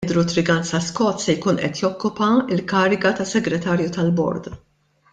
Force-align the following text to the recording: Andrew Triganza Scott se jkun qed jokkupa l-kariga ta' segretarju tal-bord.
Andrew 0.05 0.25
Triganza 0.27 0.79
Scott 0.81 1.21
se 1.25 1.35
jkun 1.35 1.59
qed 1.61 1.83
jokkupa 1.83 2.31
l-kariga 2.57 3.15
ta' 3.21 3.31
segretarju 3.35 3.95
tal-bord. 3.99 4.55